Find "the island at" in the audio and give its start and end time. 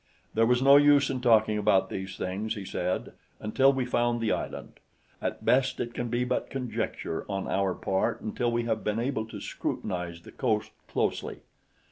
4.19-5.45